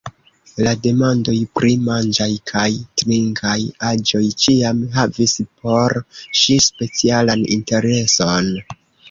La 0.67 0.71
demandoj 0.85 1.33
pri 1.57 1.73
manĝaj 1.89 2.27
kaj 2.51 2.63
trinkaj 3.01 3.53
aĵoj 3.91 4.23
ĉiam 4.45 4.81
havis 4.97 5.37
por 5.61 5.97
ŝi 6.41 6.59
specialan 6.71 7.47
intereson. 7.59 8.53